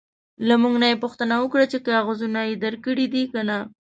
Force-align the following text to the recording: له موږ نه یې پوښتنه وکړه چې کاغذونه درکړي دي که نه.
له 0.47 0.55
موږ 0.61 0.75
نه 0.81 0.87
یې 0.91 1.01
پوښتنه 1.03 1.35
وکړه 1.39 1.65
چې 1.71 1.77
کاغذونه 1.87 2.39
درکړي 2.63 3.05
دي 3.13 3.23
که 3.31 3.41
نه. 3.49 3.57